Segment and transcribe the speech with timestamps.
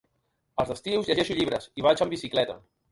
[0.63, 2.63] Els estius llegeixo llibres i vaig amb bicicleta.